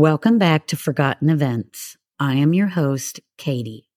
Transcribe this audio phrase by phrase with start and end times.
[0.00, 1.98] Welcome back to Forgotten Events.
[2.18, 3.90] I am your host, Katie.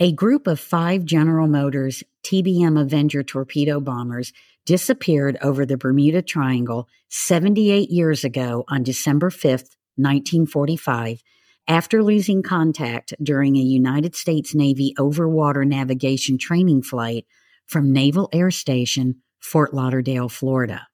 [0.00, 4.32] A group of five General Motors TBM Avenger torpedo bombers
[4.64, 11.22] disappeared over the Bermuda Triangle 78 years ago on December 5th, 1945,
[11.68, 17.26] after losing contact during a United States Navy overwater navigation training flight
[17.66, 20.86] from Naval Air Station, Fort Lauderdale, Florida.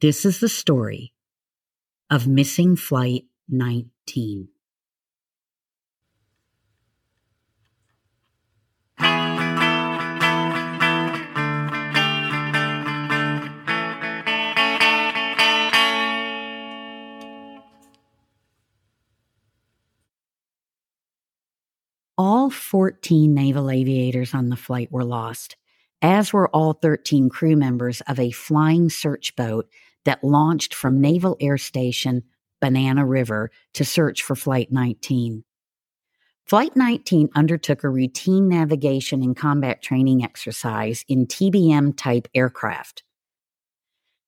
[0.00, 1.14] This is the story
[2.10, 4.48] of Missing Flight 19.
[22.18, 25.56] All 14 naval aviators on the flight were lost,
[26.04, 29.70] as were all 13 crew members of a flying search boat
[30.04, 32.24] that launched from Naval Air Station
[32.60, 35.44] Banana River to search for Flight 19.
[36.44, 43.02] Flight 19 undertook a routine navigation and combat training exercise in TBM type aircraft.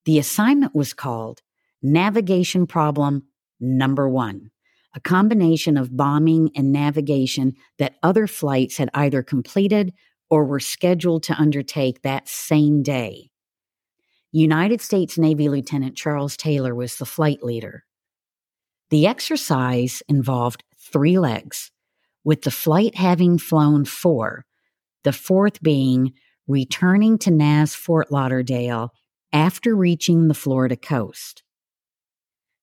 [0.07, 1.43] The assignment was called
[1.83, 3.25] Navigation Problem
[3.61, 4.51] Number One
[4.95, 9.93] a combination of bombing and navigation that other flights had either completed
[10.31, 13.31] or were scheduled to undertake that same day.
[14.33, 17.85] United States Navy Lieutenant Charles Taylor was the flight leader.
[18.91, 21.71] The exercise involved three legs,
[22.25, 24.45] with the flight having flown four,
[25.05, 26.13] the fourth being
[26.47, 28.93] returning to NAS Fort Lauderdale
[29.33, 31.43] after reaching the Florida coast.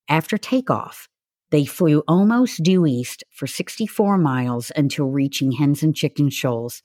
[0.08, 1.10] After takeoff,
[1.52, 6.82] they flew almost due east for 64 miles until reaching Hens and Chicken Shoals,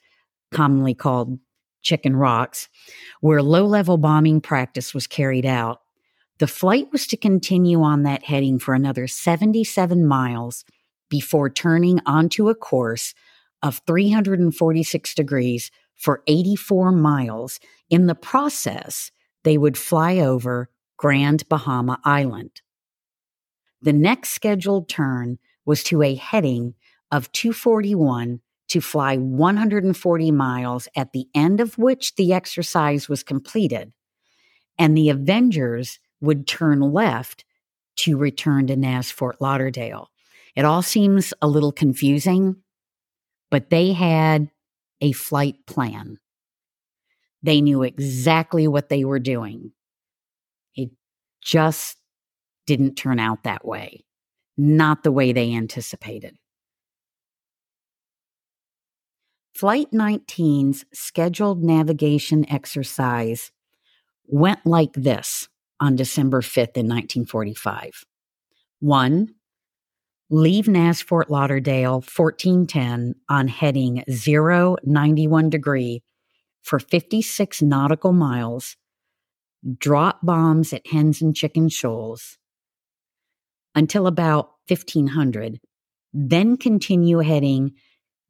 [0.51, 1.39] commonly called
[1.83, 2.69] Chicken Rocks,
[3.21, 5.81] where low level bombing practice was carried out.
[6.39, 10.65] The flight was to continue on that heading for another 77 miles
[11.09, 13.15] before turning onto a course
[13.63, 17.59] of 346 degrees for 84 miles.
[17.91, 19.11] In the process,
[19.43, 22.61] they would fly over Grand Bahama Island.
[23.81, 26.75] The next scheduled turn was to a heading
[27.11, 33.93] of 241 to fly 140 miles, at the end of which the exercise was completed,
[34.79, 37.45] and the Avengers would turn left
[37.97, 40.11] to return to NAS Fort Lauderdale.
[40.55, 42.57] It all seems a little confusing,
[43.51, 44.51] but they had
[45.01, 46.19] a flight plan.
[47.43, 49.73] They knew exactly what they were doing.
[50.75, 50.91] It
[51.43, 51.97] just
[52.67, 54.05] didn't turn out that way,
[54.57, 56.37] not the way they anticipated.
[59.59, 63.51] Flight 19's scheduled navigation exercise
[64.29, 65.49] went like this
[65.81, 68.05] on December 5th in 1945.
[68.79, 69.35] One,
[70.31, 76.05] leave NAS Fort Lauderdale 1410 on heading 091 degree
[76.63, 78.77] for 56 nautical miles,
[79.77, 82.39] drop bombs at Hens and Chicken Shoals,
[83.75, 85.59] until about 1500,
[86.13, 87.73] then continue heading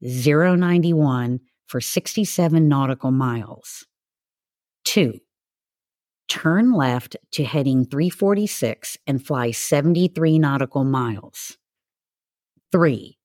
[0.00, 3.86] 091 for 67 nautical miles.
[4.84, 5.20] Two,
[6.28, 11.58] turn left to heading 346 and fly 73 nautical miles.
[12.70, 13.18] Three,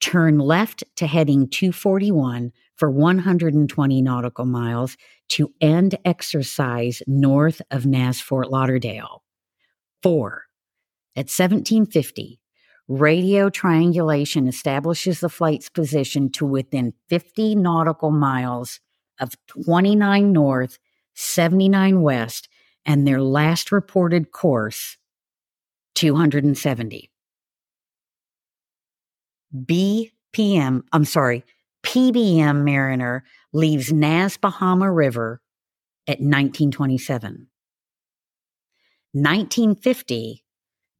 [0.00, 4.96] turn left to heading 241 for 120 nautical miles
[5.28, 9.22] to end exercise north of NAS Fort Lauderdale.
[10.02, 10.44] Four,
[11.14, 12.39] at 1750,
[12.90, 18.80] radio triangulation establishes the flight's position to within 50 nautical miles
[19.20, 20.78] of 29 north,
[21.14, 22.48] 79 west,
[22.84, 24.96] and their last reported course,
[25.94, 27.10] 270.
[29.54, 31.44] BPM, I'm sorry,
[31.84, 33.22] PBM Mariner
[33.52, 35.40] leaves Nas Banana River
[36.08, 37.46] at 1927.
[39.12, 40.44] 1950,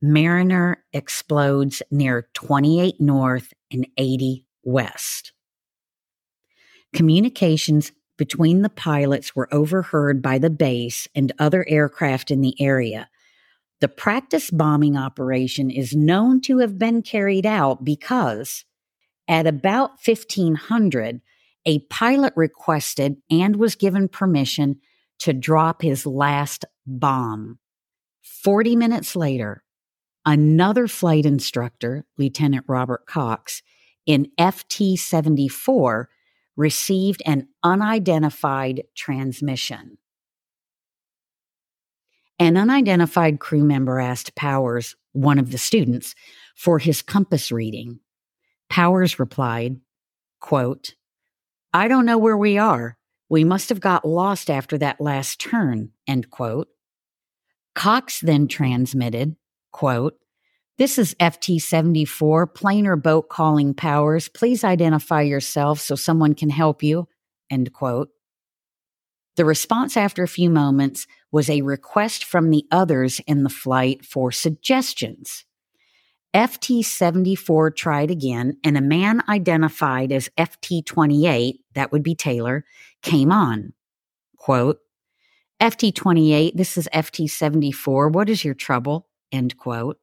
[0.03, 5.33] Mariner explodes near 28 North and 80 West.
[6.95, 13.09] Communications between the pilots were overheard by the base and other aircraft in the area.
[13.81, 18.65] The practice bombing operation is known to have been carried out because
[19.29, 21.21] at about 1500,
[21.67, 24.81] a pilot requested and was given permission
[25.21, 27.59] to drop his last bomb.
[28.23, 29.63] 40 minutes later,
[30.27, 33.63] Another flight instructor, Lieutenant Robert Cox,
[34.05, 36.09] in FT 74,
[36.57, 39.97] received an unidentified transmission.
[42.39, 46.15] An unidentified crew member asked Powers, one of the students,
[46.55, 48.01] for his compass reading.
[48.69, 49.81] Powers replied,
[50.41, 50.95] quote,
[51.73, 52.97] I don't know where we are.
[53.29, 56.69] We must have got lost after that last turn, end quote.
[57.75, 59.37] Cox then transmitted,
[59.73, 60.15] quote,
[60.79, 64.29] This is FT 74, plane or boat calling powers.
[64.29, 67.09] Please identify yourself so someone can help you,
[67.51, 68.11] end quote.
[69.37, 74.05] The response after a few moments was a request from the others in the flight
[74.05, 75.45] for suggestions.
[76.35, 82.65] FT 74 tried again, and a man identified as FT 28, that would be Taylor,
[83.03, 83.73] came on.
[84.37, 84.79] Quote,
[85.61, 88.09] FT 28, this is FT 74.
[88.09, 89.09] What is your trouble?
[89.33, 89.99] End quote.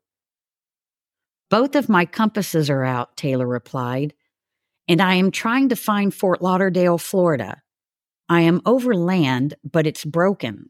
[1.50, 4.14] Both of my compasses are out, Taylor replied,
[4.88, 7.62] and I am trying to find Fort Lauderdale, Florida.
[8.30, 10.70] I am over land, but it's broken.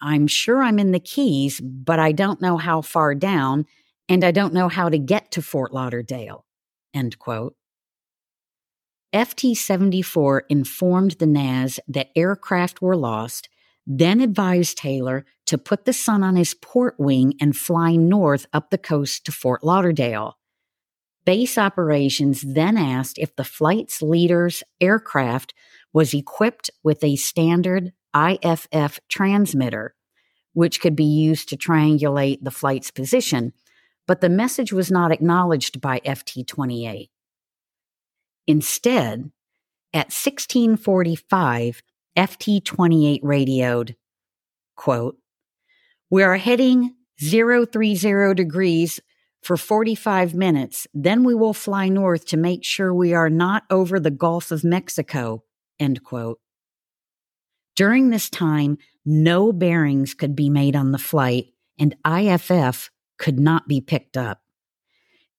[0.00, 3.64] I'm sure I'm in the Keys, but I don't know how far down,
[4.08, 6.44] and I don't know how to get to Fort Lauderdale.
[6.92, 7.56] End quote.
[9.14, 13.48] FT 74 informed the NAS that aircraft were lost,
[13.86, 18.70] then advised Taylor to put the sun on his port wing and fly north up
[18.70, 20.38] the coast to Fort Lauderdale.
[21.24, 25.54] Base operations then asked if the flight's leader's aircraft
[25.92, 29.94] was equipped with a standard IFF transmitter,
[30.52, 33.52] which could be used to triangulate the flight's position,
[34.06, 37.10] but the message was not acknowledged by FT 28.
[38.46, 39.32] Instead,
[39.92, 41.82] at 1645,
[42.16, 43.96] FT 28 radioed,
[44.76, 45.18] quote,
[46.10, 49.00] We are heading 030 degrees
[49.42, 50.86] for 45 minutes.
[50.94, 54.64] Then we will fly north to make sure we are not over the Gulf of
[54.64, 55.42] Mexico,
[55.80, 56.38] end quote.
[57.74, 61.46] During this time, no bearings could be made on the flight
[61.78, 64.40] and IFF could not be picked up.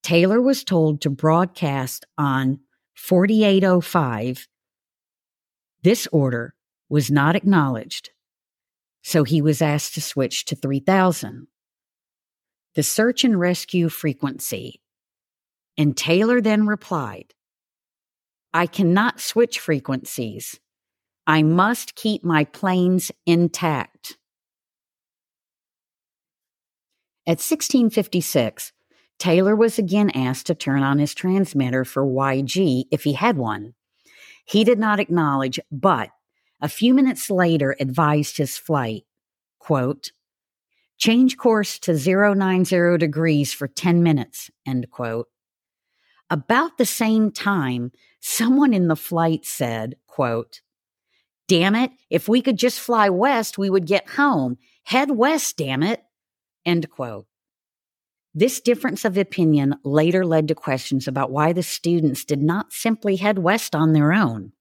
[0.03, 2.59] Taylor was told to broadcast on
[2.95, 4.47] 4805.
[5.83, 6.55] This order
[6.89, 8.11] was not acknowledged,
[9.07, 11.48] so he was asked to switch to 3000
[12.75, 14.81] the search and rescue frequency.
[15.77, 17.33] And Taylor then replied,
[18.54, 20.59] I cannot switch frequencies.
[21.25, 24.18] I must keep my planes intact.
[27.25, 28.74] At 1656,
[29.19, 33.74] Taylor was again asked to turn on his transmitter for YG if he had one.
[34.44, 36.09] He did not acknowledge, but
[36.62, 39.04] a few minutes later advised his flight,
[39.59, 40.12] quote,
[40.98, 45.27] Change course to 090 degrees for 10 minutes, end quote.
[46.30, 50.62] About the same time, someone in the flight said, quote,
[51.48, 54.57] Damn it, if we could just fly west, we would get home.
[54.83, 56.01] Head west, damn it,
[56.65, 57.27] end quote.
[58.33, 63.15] This difference of opinion later led to questions about why the students did not simply
[63.15, 64.51] head west on their own.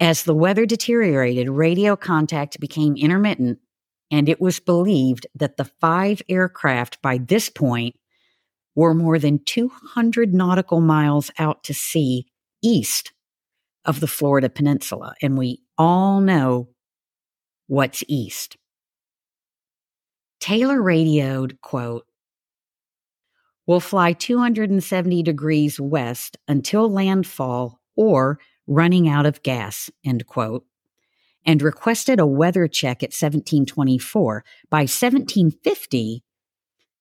[0.00, 3.58] As the weather deteriorated, radio contact became intermittent
[4.10, 7.96] and it was believed that the five aircraft by this point
[8.74, 12.26] were more than 200 nautical miles out to sea
[12.62, 13.12] east
[13.84, 15.14] of the Florida Peninsula.
[15.22, 16.68] And we all know
[17.66, 18.56] what's east.
[20.40, 22.06] Taylor radioed, quote,
[23.66, 30.64] We'll fly 270 degrees west until landfall or running out of gas, end quote
[31.44, 34.44] and requested a weather check at 1724.
[34.70, 36.22] By 1750,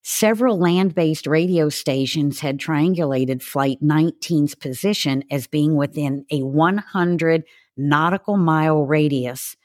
[0.01, 7.43] several land based radio stations had triangulated Flight 19's position as being within a 100
[7.77, 9.55] nautical mile radius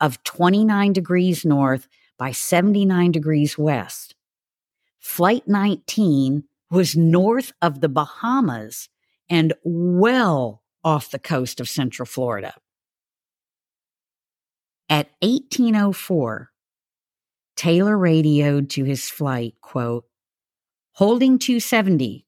[0.00, 4.14] of 29 degrees north by 79 degrees west.
[4.98, 8.88] Flight 19 was north of the Bahamas
[9.28, 12.54] and well off the coast of Central Florida.
[14.88, 16.50] At 1804,
[17.56, 20.04] Taylor radioed to his flight, quote,
[20.92, 22.26] holding 270.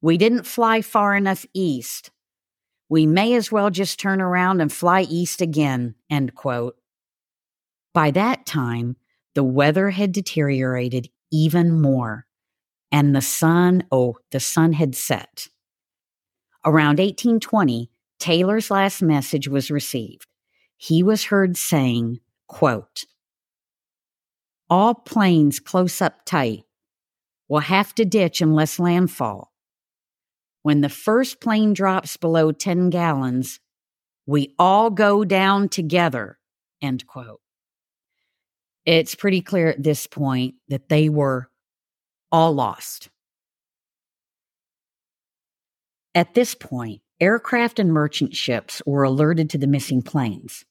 [0.00, 2.10] We didn't fly far enough east.
[2.88, 6.76] We may as well just turn around and fly east again, end quote.
[7.94, 8.96] By that time,
[9.34, 12.26] the weather had deteriorated even more,
[12.90, 15.48] and the sun, oh, the sun had set.
[16.64, 20.26] Around 1820, Taylor's last message was received
[20.82, 23.04] he was heard saying, quote,
[24.68, 26.64] All planes close up tight
[27.46, 29.52] will have to ditch unless landfall.
[30.62, 33.60] When the first plane drops below 10 gallons,
[34.26, 36.40] we all go down together,
[36.80, 37.40] end quote.
[38.84, 41.48] It's pretty clear at this point that they were
[42.32, 43.08] all lost.
[46.14, 50.64] At this point, aircraft and merchant ships were alerted to the missing planes.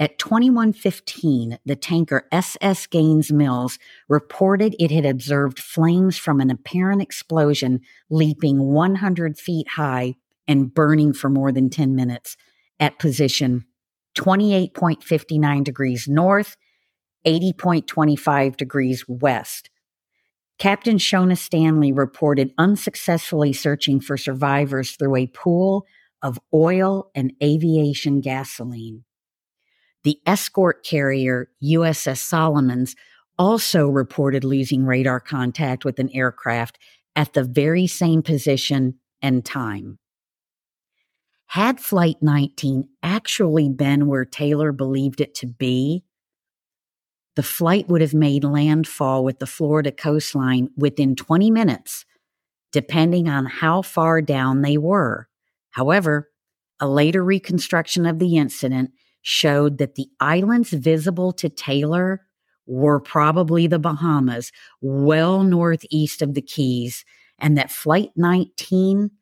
[0.00, 3.78] At 2115, the tanker SS Gaines Mills
[4.08, 10.14] reported it had observed flames from an apparent explosion leaping 100 feet high
[10.48, 12.36] and burning for more than 10 minutes
[12.80, 13.66] at position
[14.16, 16.56] 28.59 degrees north,
[17.26, 19.69] 80.25 degrees west.
[20.60, 25.86] Captain Shona Stanley reported unsuccessfully searching for survivors through a pool
[26.22, 29.04] of oil and aviation gasoline.
[30.04, 32.94] The escort carrier USS Solomons
[33.38, 36.78] also reported losing radar contact with an aircraft
[37.16, 39.98] at the very same position and time.
[41.46, 46.04] Had Flight 19 actually been where Taylor believed it to be,
[47.40, 52.04] the flight would have made landfall with the Florida coastline within 20 minutes,
[52.70, 55.26] depending on how far down they were.
[55.70, 56.28] However,
[56.80, 58.90] a later reconstruction of the incident
[59.22, 62.26] showed that the islands visible to Taylor
[62.66, 67.06] were probably the Bahamas, well northeast of the Keys,
[67.38, 69.12] and that Flight 19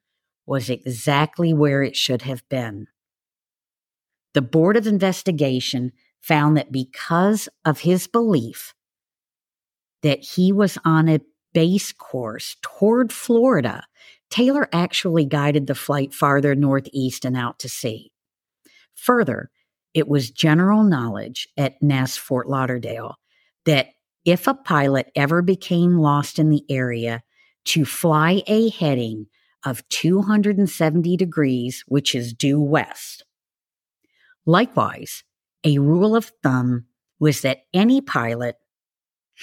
[0.45, 2.89] was exactly where it should have been.
[4.35, 8.75] The Board of Investigation found that because of his belief
[10.03, 11.21] that he was on a
[11.53, 13.85] base course toward Florida,
[14.31, 18.13] Taylor actually guided the flight farther northeast and out to sea.
[18.95, 19.51] Further,
[19.95, 23.17] it was general knowledge at NAS Fort Lauderdale
[23.65, 23.89] that
[24.25, 27.23] if a pilot ever became lost in the area,
[27.65, 29.27] to fly a heading
[29.65, 33.25] of 270 degrees, which is due west.
[34.47, 35.25] Likewise,
[35.65, 36.87] a rule of thumb
[37.19, 38.57] was that any pilot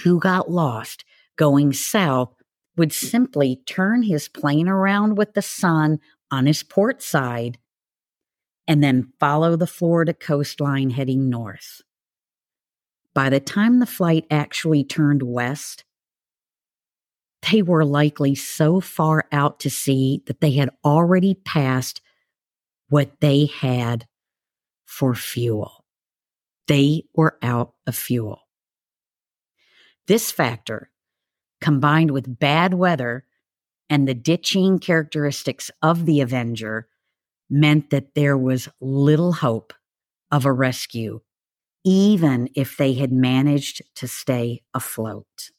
[0.04, 1.04] who got lost
[1.36, 2.34] going south
[2.78, 6.00] would simply turn his plane around with the sun
[6.32, 7.58] on his port side
[8.68, 11.82] and then follow the Florida coastline heading north.
[13.14, 15.86] By the time the flight actually turned west,
[17.52, 22.02] they were likely so far out to sea that they had already passed
[22.90, 24.08] what they had
[24.84, 25.85] for fuel.
[26.68, 28.42] They were out of fuel.
[30.08, 30.90] This factor,
[31.62, 33.26] combined with bad weather
[33.90, 36.88] and the ditching characteristics of the Avenger,
[37.50, 39.74] meant that there was little hope
[40.32, 41.22] of a rescue,
[41.84, 45.52] even if they had managed to stay afloat.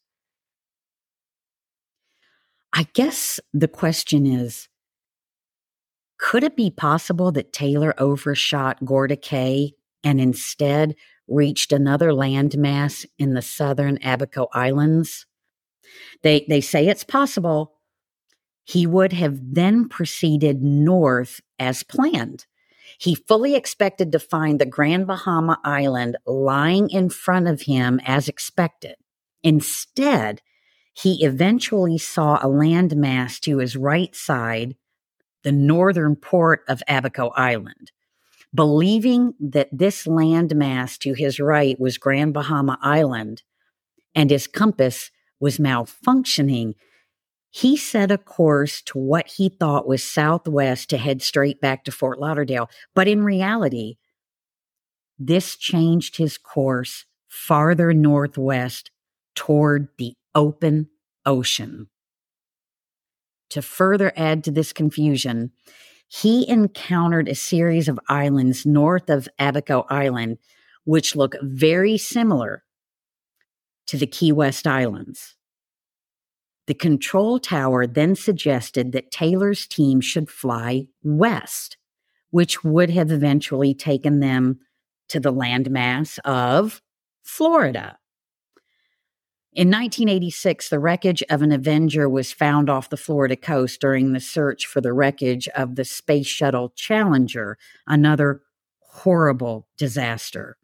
[2.73, 4.69] I guess the question is
[6.19, 9.75] could it be possible that Taylor overshot Gorda Cay
[10.07, 10.95] and instead
[11.27, 15.27] reached another landmass in the southern Abaco Islands?
[16.23, 17.73] They, they say it's possible,
[18.63, 22.47] he would have then proceeded north as planned.
[22.99, 28.29] He fully expected to find the Grand Bahama Island lying in front of him as
[28.29, 28.95] expected.
[29.43, 30.41] Instead,
[30.95, 34.77] he eventually saw a landmass to his right side,
[35.43, 37.91] the northern port of Abaco Island.
[38.57, 43.43] Believing that this landmass to his right was Grand Bahama Island
[44.15, 46.73] and his compass was malfunctioning,
[47.51, 51.93] he set a course to what he thought was southwest to head straight back to
[51.93, 52.71] Fort Lauderdale.
[52.95, 53.97] But in reality,
[55.19, 58.91] this changed his course farther northwest
[59.35, 60.89] toward the open
[61.27, 61.89] ocean.
[63.51, 65.53] To further add to this confusion,
[66.09, 70.39] he encountered a series of islands north of Abaco Island,
[70.85, 72.63] which look very similar
[73.87, 75.37] to the Key West Islands.
[76.67, 81.77] The control tower then suggested that Taylor's team should fly west,
[82.31, 84.59] which would have eventually taken them
[85.09, 86.83] to the landmass of
[87.23, 87.99] Florida.
[89.57, 94.21] In 1986, the wreckage of an Avenger was found off the Florida coast during the
[94.21, 98.43] search for the wreckage of the Space Shuttle Challenger, another
[98.81, 100.59] horrible disaster.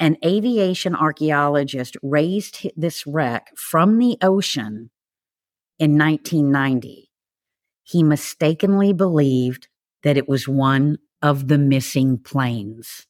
[0.00, 4.88] An aviation archaeologist raised this wreck from the ocean
[5.78, 7.10] in 1990.
[7.82, 9.68] He mistakenly believed
[10.04, 13.06] that it was one of the missing planes.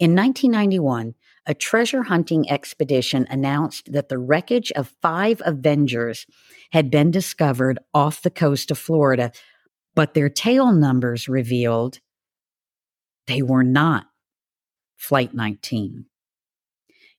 [0.00, 1.14] In 1991,
[1.46, 6.26] a treasure hunting expedition announced that the wreckage of five Avengers
[6.72, 9.30] had been discovered off the coast of Florida,
[9.94, 12.00] but their tail numbers revealed
[13.26, 14.06] they were not
[14.96, 16.06] Flight 19.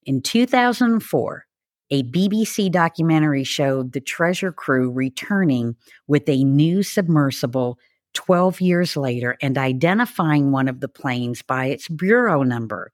[0.03, 1.45] In 2004,
[1.91, 5.75] a BBC documentary showed the treasure crew returning
[6.07, 7.77] with a new submersible
[8.15, 12.91] 12 years later and identifying one of the planes by its bureau number,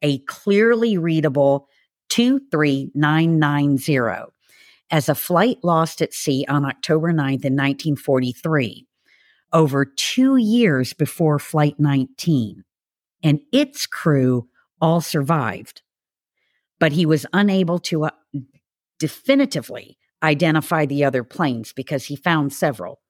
[0.00, 1.68] a clearly readable
[2.08, 4.32] 23990,
[4.90, 8.86] as a flight lost at sea on October 9th in 1943,
[9.52, 12.64] over two years before Flight 19.
[13.22, 14.48] And its crew
[14.80, 15.82] all survived.
[16.78, 18.10] But he was unable to uh,
[18.98, 23.00] definitively identify the other planes because he found several.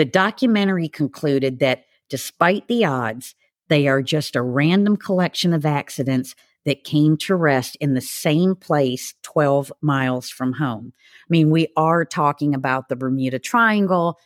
[0.00, 3.34] The documentary concluded that despite the odds,
[3.68, 8.54] they are just a random collection of accidents that came to rest in the same
[8.54, 10.94] place 12 miles from home.
[10.96, 14.18] I mean, we are talking about the Bermuda Triangle.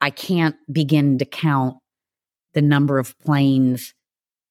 [0.00, 1.78] I can't begin to count
[2.54, 3.94] the number of planes,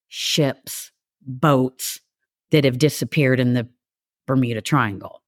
[0.10, 0.92] ships,
[1.22, 2.02] boats
[2.50, 3.70] that have disappeared in the
[4.28, 5.22] Bermuda Triangle.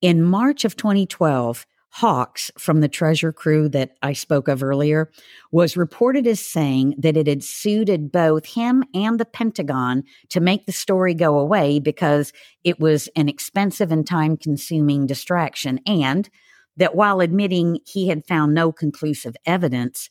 [0.00, 5.10] In March of 2012, Hawkes from the treasure crew that I spoke of earlier
[5.50, 10.66] was reported as saying that it had suited both him and the Pentagon to make
[10.66, 16.28] the story go away because it was an expensive and time consuming distraction, and
[16.76, 20.10] that while admitting he had found no conclusive evidence,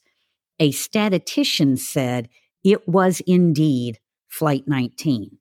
[0.60, 2.28] a statistician said
[2.64, 5.38] it was indeed Flight 19.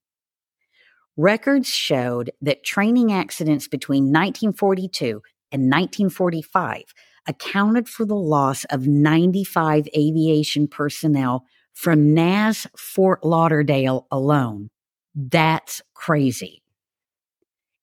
[1.17, 5.23] Records showed that training accidents between 1942
[5.53, 6.85] and 1945
[7.27, 14.71] accounted for the loss of 95 aviation personnel from NAS Fort Lauderdale alone.
[15.15, 16.63] That's crazy.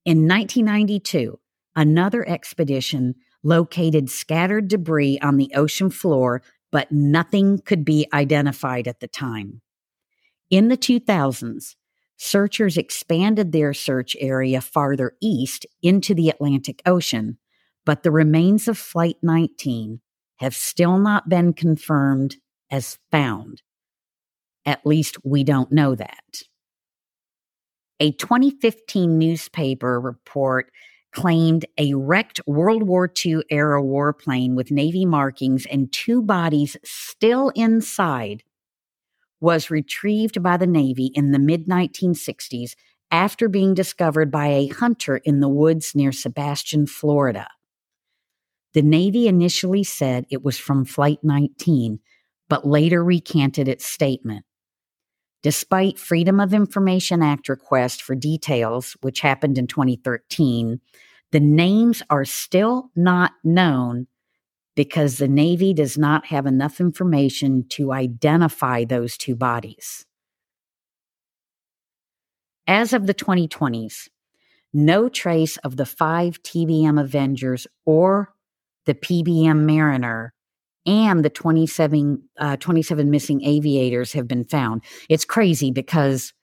[0.06, 1.40] In 1992,
[1.76, 6.42] another expedition located scattered debris on the ocean floor,
[6.72, 9.62] but nothing could be identified at the time.
[10.50, 11.76] In the 2000s,
[12.18, 17.38] searchers expanded their search area farther east into the Atlantic Ocean
[17.86, 20.00] but the remains of Flight 19
[20.38, 22.38] have still not been confirmed
[22.72, 23.62] as found.
[24.66, 26.44] At least we don't know that.
[28.00, 30.72] A 2015 newspaper report
[31.14, 37.50] claimed a wrecked World War II era warplane with Navy markings and two bodies still
[37.50, 38.44] inside
[39.40, 42.76] was retrieved by the Navy in the mid 1960s
[43.12, 47.48] after being discovered by a hunter in the woods near Sebastian, Florida.
[48.74, 52.00] The Navy initially said it was from Flight 19,
[52.50, 54.46] but later recanted its statement.
[55.44, 60.80] Despite Freedom of Information Act requests for details, which happened in 2013,
[61.32, 64.08] the names are still not known
[64.76, 70.06] because the Navy does not have enough information to identify those two bodies.
[72.66, 74.08] As of the 2020s,
[74.74, 78.34] no trace of the five TBM Avengers or
[78.86, 80.34] the PBM Mariner,
[80.86, 84.84] and the 27, uh, 27 missing aviators have been found.
[85.10, 86.34] It's crazy because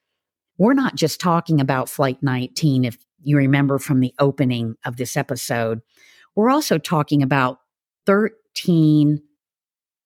[0.56, 5.16] we're not just talking about Flight 19, if you remember from the opening of this
[5.16, 5.80] episode.
[6.34, 7.58] We're also talking about
[8.06, 9.22] 13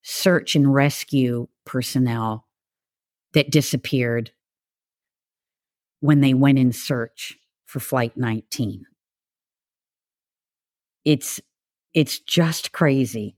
[0.03, 2.47] search and rescue personnel
[3.33, 4.33] that disappeared
[6.01, 8.85] when they went in search for Flight 19.
[11.05, 11.41] It's
[11.95, 13.37] it's just crazy.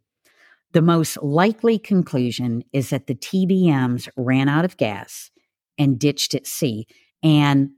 [0.73, 5.31] The most likely conclusion is that the TBMs ran out of gas
[5.79, 6.87] and ditched at sea.
[7.23, 7.71] And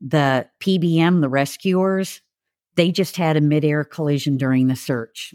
[0.00, 2.20] the PBM, the rescuers,
[2.76, 5.34] they just had a midair collision during the search.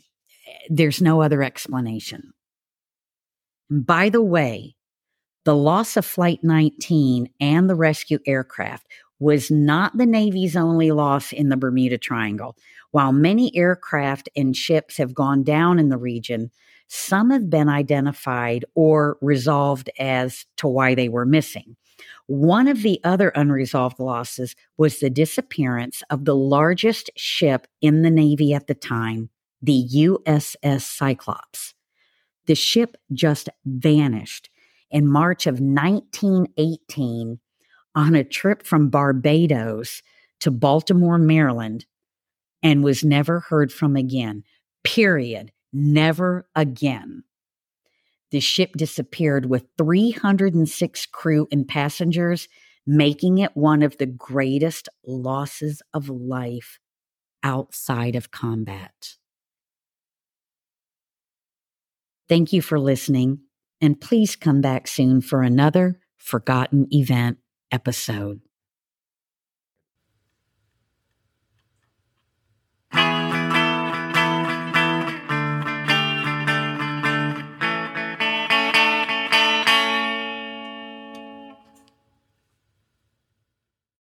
[0.70, 2.34] There's no other explanation.
[3.70, 4.76] By the way,
[5.46, 8.88] the loss of Flight 19 and the rescue aircraft
[9.24, 12.58] was not the Navy's only loss in the Bermuda Triangle.
[12.92, 16.52] While many aircraft and ships have gone down in the region,
[16.90, 21.78] some have been identified or resolved as to why they were missing.
[22.28, 28.12] One of the other unresolved losses was the disappearance of the largest ship in the
[28.12, 29.30] Navy at the time,
[29.62, 31.74] the USS Cyclops.
[32.46, 34.50] The ship just vanished.
[34.92, 37.40] In March of 1918,
[37.96, 40.02] on a trip from Barbados
[40.40, 41.86] to Baltimore, Maryland,
[42.62, 44.44] and was never heard from again.
[44.84, 45.52] Period.
[45.72, 47.24] Never again.
[48.32, 52.48] The ship disappeared with 306 crew and passengers,
[52.86, 56.80] making it one of the greatest losses of life
[57.44, 59.18] outside of combat.
[62.28, 63.42] Thank you for listening.
[63.82, 67.38] And please come back soon for another Forgotten Event
[67.74, 68.43] episode.